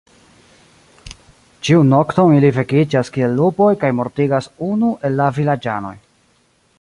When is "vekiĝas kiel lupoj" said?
2.55-3.69